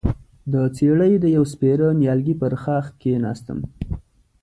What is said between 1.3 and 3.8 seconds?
يوه سپېره نيالګي پر ښاخ کېناستم،